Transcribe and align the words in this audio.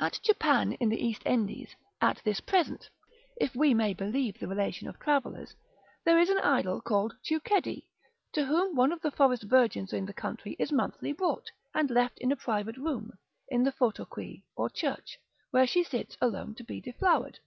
At 0.00 0.18
Japan 0.24 0.72
in 0.80 0.88
the 0.88 1.00
East 1.00 1.22
Indies, 1.24 1.76
at 2.00 2.20
this 2.24 2.40
present 2.40 2.90
(if 3.36 3.54
we 3.54 3.72
may 3.72 3.94
believe 3.94 4.36
the 4.40 4.48
relation 4.48 4.88
of 4.88 4.98
travellers), 4.98 5.54
there 6.04 6.18
is 6.18 6.28
an 6.28 6.40
idol 6.40 6.80
called 6.80 7.14
Teuchedy, 7.22 7.86
to 8.32 8.46
whom 8.46 8.74
one 8.74 8.90
of 8.90 9.00
the 9.00 9.12
fairest 9.12 9.44
virgins 9.44 9.92
in 9.92 10.06
the 10.06 10.12
country 10.12 10.56
is 10.58 10.72
monthly 10.72 11.12
brought, 11.12 11.52
and 11.72 11.88
left 11.88 12.18
in 12.18 12.32
a 12.32 12.36
private 12.36 12.78
room, 12.78 13.12
in 13.48 13.62
the 13.62 13.70
fotoqui, 13.70 14.42
or 14.56 14.68
church, 14.68 15.16
where 15.52 15.68
she 15.68 15.84
sits 15.84 16.16
alone 16.20 16.56
to 16.56 16.64
be 16.64 16.80
deflowered. 16.80 17.38